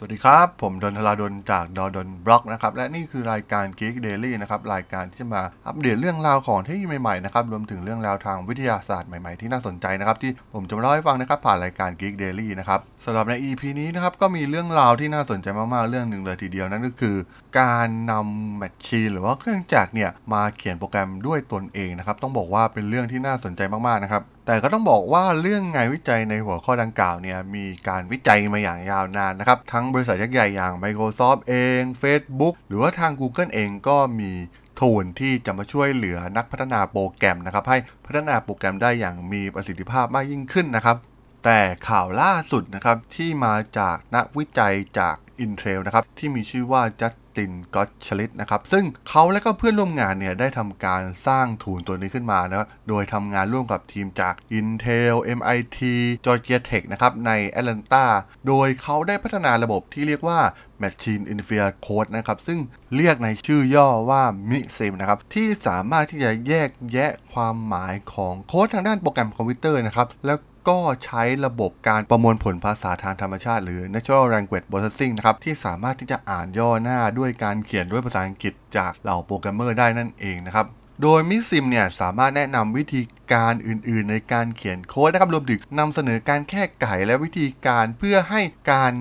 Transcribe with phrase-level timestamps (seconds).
[0.00, 17.16] สวัสดีครับ ผมดนทลาดนจากดอดนบล็อกนะครับ และนี่คือรายการ Geek Daily นะครับ รายการที่จะมาอัปเดตเรื่องราวของเทคโนโลยีใหม่ๆนะครับรวมถึงเรื่องราวทางวิทยาศาสตร์ใหม่ๆที่น่าสนใจนะครับ ที่ผมจะมาเล่าให้ฟังนะครับ ผ่านรายการ Geek Daily นะครับสำหรับใน EP นี้นะครับ ก็มีเรื่องราวที่น่าสนใจมากๆเรื่องหนึ่งเลยทีเดียวนั่นก็คือ
[17.60, 34.32] การนำแมชชีนหรือว่าเครื่องจักรเนี่ยมาเขียนโปรแกรมด้วยตนเองนะครับต้องบอกว่าเป็นเรื่องที่น่าสนใจมากๆนะครับ แต่ก็ต้องบอกว่าเรื่องงานวิจัยในหัวข้อดังกล่าวเนี่ยมีการวิจัยมาอย่างยาวนานนะครับ ทั้งบริษัทยักษ์ใหญ่อย่าง Microsoft เอง Facebook หรือว่าทาง Google เองก็มี
[34.80, 40.96] ทูลที่จะมาช่วยเหลือนักพัฒนาโปรแกรมนะครับ ให้พัฒนาโปรแกรมได้อย่างมีประสิทธิภาพมากยิ่งขึ้นนะครับ
[41.44, 55.78] แต่ข่าวล่าสุดนะครับที่มาจากนักวิจัยจาก Intel นะครับที่มีชื่อว่าจัสตินก็ตชลิตนะครับซึ่งเขาและก็เพื่อนร่วมงานเนี่ยได้ทำการสร้างทูลตัวนี้ขึ้นมานะครับโดยทำงานร่วมกับทีมจาก Intel MIT
[56.24, 58.04] Georgia Tech นะครับใน Atlanta
[58.46, 60.40] โดยเขาได้พัฒนาระบบที่เรียกว่า
[60.82, 62.58] Machine Interface Code นะครับซึ่ง
[62.96, 70.38] เรียกในชื่อย่อว่า MISIM นะครับที่สามารถที่จะแยกแยะความหมายของโค้ดทางด้านโปรแกรมคอมพิวเตอร์นะครับแล้ว
[70.68, 80.66] ก็ใช้ระบบการประมวลผลภาษาทางธรรมชาติ หรือ Natural Language Processing นะครับ ที่สามารถที่จะอ่านย่อหน้าด้วยการเขียนด้วยภาษาอังกฤษจากเหล่าโปรแกรมเมอร์ได้นั่นเองนะครับ
[81.02, 88.40] โดยมิซิมเนี่ยสามารถแนะนำวิธีการอื่นๆ ในการเขียนโค้ดนะครับรวมถึงนำเสนอการแก้ไขและวิธีการเพื่อให้
[88.72, 88.92] การ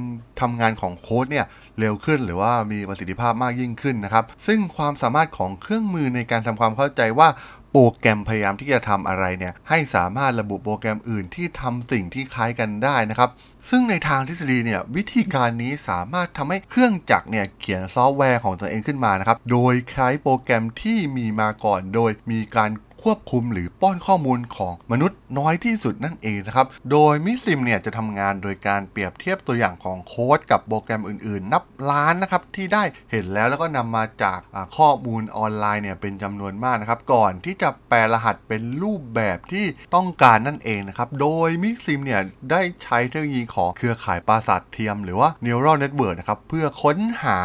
[0.42, 1.46] ทำงานของโค้ดเนี่ย
[1.80, 7.30] เร็วขึ้นหรือว่ามีประสิทธิภาพมากยิ่งขึ้นนะครับ ซึ่งความสามารถของเครื่องมือในการทำความเข้าใจว่า
[7.78, 13.30] รแกรมพยายามที่จะทำอะไรเนี่ยให้สามารถระบุโปรแกรมอื่นที่ทำสิ่งที่คล้ายกันได้นะครับ
[13.70, 22.72] ซึ่งในทางทฤษฎีเนี่ยวิธีการนี้สามารถทำให้เครื่องจักรเนี่ยเขียนซอฟต์แวร์ของตัวเองขึ้นมานะครับ โดยใช้โปรแกรมที่มีมาก่อน โดยมีการ
[23.08, 34.40] ควบคุมหรือป้อนข้อมูลของมนุษย์น้อยที่สุดนั่นเองนะครับ โดย MISIM เนี่ยจะทำงานโดยการเปรียบเทียบตัวอย่างของโค้ดกับโปรแกรมอื่นๆ นับล้านนะครับที่ได้เห็นแล้วแล้วก็นำมาจาก
[34.78, 47.40] ข้อมูลออนไลน์เนี่ยเป็นจำนวนมากนะครับ ก่อนที่จะแปลรหัสเป็นรูปแบบที่ต้องการนั่นเองนะครับ โดยมิซิมเนี่ยได้ใช้เทคโนโลยีของเครือข่ายประสาทเทียม หรือว่า neural network นะครับเพื่อค้นหา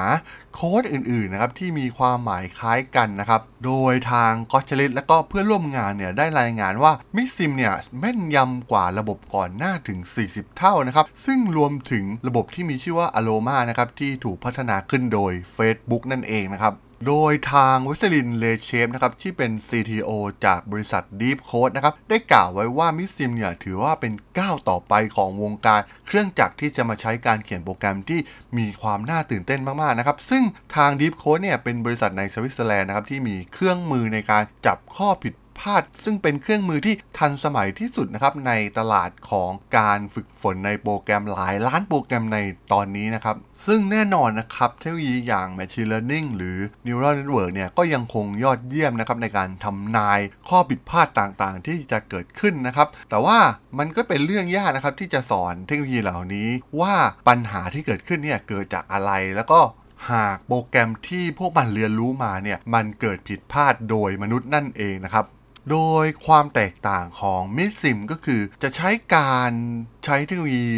[0.55, 9.99] โค้ดอื่นๆนะครับที่มีความหมายคล้ายกันนะครับ โดยทางกอชลิตและก็เพื่อนร่วมงานเนี่ยได้รายงานว่ามิซิมเนี่ยแม่นยำกว่าระบบก่อนหน้าถึง
[10.29, 16.75] 40 เท่านะครับ ซึ่งรวมถึงระบบที่มีชื่อว่า Aroma นะครับที่ถูกพัฒนาขึ้นโดย Facebook นั่นเองนะครับ
[17.07, 20.11] โดยทาง Veselin Raychev นะครับที่เป็น CTO
[20.47, 28.21] จากบริษัท Deep Code นะครับได้กล่าวไว้ว่า MISIM เนี่ยถือว่าเป็นก้าวต่อไปของวงการ เครื่องจักรที่จะมาใช้การเขียนโปรแกรมที่
[28.59, 30.43] มีความน่าตื่นเต้นมากๆนะครับซึ่ง
[30.77, 42.39] ทาง Deep Code เนี่ยเป็นบริษัทในสวิตเซอร์แลนด์นะครับที่มีเครื่องมือในการจับข้อผิด พลาด ซึ่งเป็นเครื่องมือที่ทันสมัยที่สุดนะครับในตลาดของการฝึกฝนในโปรแกรมหลายล้านโปรแกรมใน
[42.73, 43.37] ตอนนี้นะครับ
[43.67, 53.39] ซึ่งแน่นอนนะครับเทคโนโลยีอย่าง Machine Learning หรือ Neural Network เนี่ยก็ยังคงยอดเยี่ยมนะครับในการทำนายข้อผิดพลาดต่างๆ ที่จะเกิดขึ้นนะครับ แต่ว่า
[53.79, 56.49] มันก็เป็นเรื่องยากนะครับที่จะสอนเทคโนโลยีเหล่านี้
[56.81, 56.95] ว่า
[57.29, 59.61] ปัญหาที่เกิดขึ้นเนี่ยเกิดจากอะไรแล้วก็
[60.13, 65.27] หากโปรแกรมที่พวกมันเรียนรู้มาเนี่ย มันเกิดผิดพลาดโดยมนุษย์นั่นเองนะครับ
[65.71, 69.53] โดยความแตกต่างของมิสซิมก็คือจะใช้การ
[70.05, 70.69] ใช้เทคโนโลยี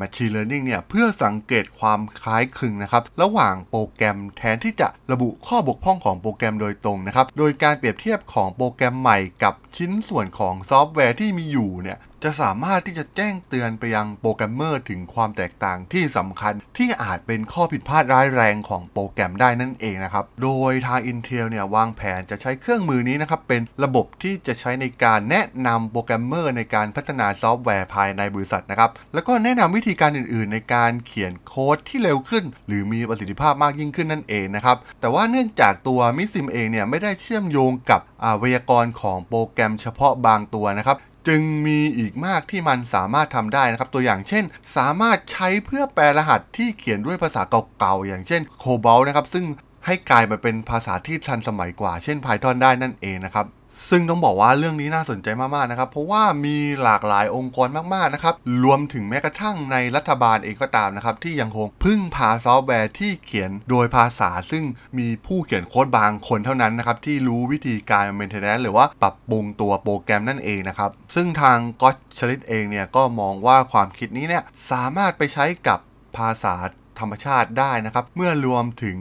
[0.00, 38.00] Machine Learning เนี่ยเพื่อสังเกตความคล้ายคลึงนะครับระหว่างโปรแกรมแทนที่จะระบุข้อบกพร่องของโปรแกรมโดยตรงนะครับโดยการเปรียบเทียบของโปรแกรมใหม่กับชิ้นส่วนของซอฟต์แวร์ที่มีอยู่เนี่ยจะสามารถที่จะแจ้งเตือนไปยังโปรแกรมเมอร์ถึงความแตกต่างที่สำคัญที่อาจเป็นข้อผิดพลาดร้ายแรงของโปรแกรมได้นั่นเองนะครับ โดยทาง Intel เนี่ยวางแผนจะใช้เครื่องมือนี้นะครับ เป็นระบบที่จะใช้ในการแนะนำโปรแกรมเมอร์ในการพัฒนาซอฟต์แวร์ภายในบริษัทนะครับ แล้วก็แนะนำวิธีการอื่นๆ ในการเขียนโค้ดที่เร็วขึ้น หรือมีประสิทธิภาพมากยิ่งขึ้นนั่นเองนะครับ แต่ว่าเนื่องจากตัว MISIM เองเนี่ยไม่ได้เชื่อมโยงกับ
[38.38, 40.96] ไวยากรณ์ของโปรแกรมเฉพาะบางตัวนะครับ
[41.28, 44.44] จึงมีอีกมากที่มันสามารถทำได้นะครับ ตัวอย่างเช่น
[44.76, 47.42] สามารถใช้เพื่อแปลรหัสที่เขียนด้วยภาษา
[47.78, 49.44] เก่าๆ อย่างเช่น COBOL นะครับ ซึ่ง
[49.86, 53.46] ให้กลายมาเป็นภาษาที่ทันสมัยกว่า เช่น Python ได้นั่นเองนะครับ
[53.88, 58.34] ซึ่งต้องบอกว่าเรื่องนี้น่าสนใจมากๆนะครับ เพราะว่ามีหลากหลายองค์กรมากๆนะครับ
[58.64, 64.64] รวมถึงแม้กระทั่งในรัฐบาลเองก็ตามนะครับ ที่ยังคงพึ่งพาซอฟต์แวร์ที่เขียนโดยภาษา ซึ่ง
[64.98, 71.88] มีผู้เขียนโค้ดบางคนเท่านั้นนะครับ ที่รู้วิธีการ maintenance หรือว่าปรับปรุงตัวโปรแกรมนั่นเองนะครับ ซึ่งทางก็
[72.18, 75.78] ชลิตเองเนี่ยก็มองว่าความคิดนี้เนี่ยสามารถไปใช้กับ
[76.16, 76.54] ภาษา
[77.00, 78.96] ธรรมชาติได้นะครับ เมื่อรวมถึง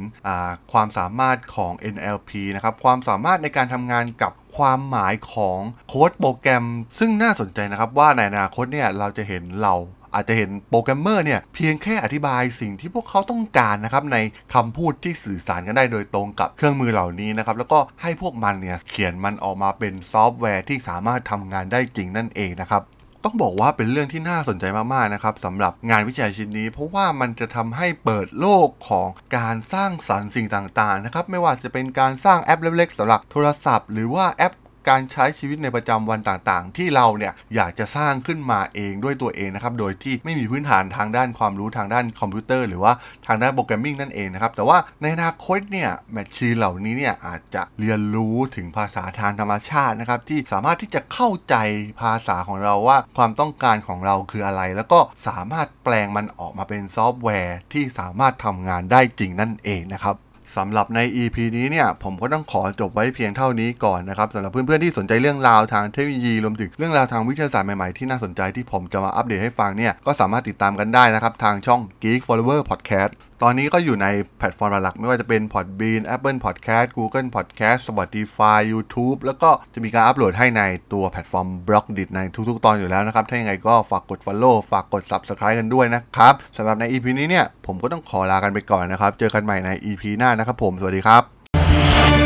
[0.71, 5.59] ความสามารถของ NLP นะครับ ความสามารถในการทำงานกับความหมายของ
[5.89, 6.65] โค้ดโปรแกรม
[6.99, 9.75] ซึ่งน่าสนใจนะครับว่าในอนาคตเนี่ยเราจะเห็นเรา
[10.15, 14.17] อาจจะเห็นโปรแกรมเมอร์เนี่ยเพียงแค่อธิบายสิ่งที่พวกเขาต้องการนะครับใน
[14.53, 22.83] คำพูดที่สื่อสารกันได้โดยตรงกับเครื่องมือเหล่านี้นะครับแล้วก็ให้พวกมันเนี่ยเขียนมันออกมาเป็นซอฟต์แวร์ที่สามารถทำงานได้จริงนั่นเองนะครับ
[23.23, 29.07] ต้องบอกว่าเป็นเรื่องที่น่าสนใจมาก ๆ นะครับสำหรับงานวิจัยชิ้นนี้ เพราะว่ามันจะทำให้เปิดโลกของ
[29.37, 34.53] การสร้างสรรค์สิ่งต่าง ๆ นะครับ ไม่ว่าจะเป็นการสร้างแอปเล็ก ๆสำหรับโทรศัพท์ หรือว่าแอป
[34.89, 42.93] การใช้ชีวิตในประจำวันต่างๆ ที่เราเนี่ยอยากจะสร้างขึ้นมาเองด้วยตัวเองนะครับ โดยที่ไม่มีพื้นฐานทางด้านความรู้ทางด้านคอมพิวเตอร์หรือว่า
[43.27, 51.55] ทางด้าน programming นั่นเองนะครับ แต่ว่าในอนาคตเนี่ย machine เหล่านี้เนี่ยอาจจะเรียนรู้ถึงภาษาทางธรรมชาตินะครับ ที่สามารถที่จะเข้าใจ
[52.01, 60.15] ภาษาของเราว่าความต้องการของเราคืออะไร แล้วก็สามารถแปลงมันออกมาเป็นซอฟต์แวร์ที่สามารถทำงานได้จริงนั่นเองนะครับ
[60.57, 73.13] สำหรับใน EP นี้เนี่ยผมก็ต้องขอจบไว้เพียงเท่านี้ก่อนนะครับสำหรับเพื่อนๆที่สนใจเรื่องราวทางเทคโนโลยีรวมถึงเรื่องราวทางวิทยาศาสตร์ใหม่ๆที่น่าสนใจที่ผมจะมาอัปเดตให้ฟังเนี่ยก็สามารถติดตามกันได้นะครับทางช่อง Geek Forever Podcast
[73.43, 74.07] ตอนนี้ก็อยู่ใน
[74.37, 80.61] แพลตฟอร์มหลัก ไม่ว่าจะเป็น Podbean Apple Podcast Google Podcast Spotify YouTube แล้วก็จะมีการอัปโหลดให้ใน
[80.93, 82.19] ตัวแพลตฟอร์ม b l o g d i t ใน
[82.49, 92.18] ทุกๆ ตอนอยู่แล้วนะครับ ถ้าอยังไงก็ฝากกด Follow ฝากกด Subscribe กันด้วยนะครับสำหรับใน EP นี้เนี่ยผมก็ต้องขอลากันไปก่อนนะครับเจอกันใหม่ใน EP หน้านะครับผมสวัสดีครับ